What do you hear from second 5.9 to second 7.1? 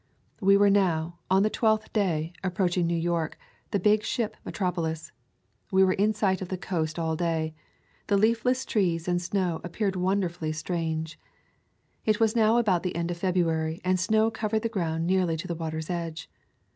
in sight of the coast